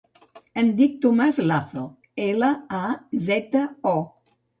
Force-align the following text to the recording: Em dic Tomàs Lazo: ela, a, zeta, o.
Em 0.59 0.69
dic 0.77 0.95
Tomàs 1.03 1.37
Lazo: 1.51 1.83
ela, 2.29 2.49
a, 2.79 2.79
zeta, 3.27 3.63
o. 3.93 3.93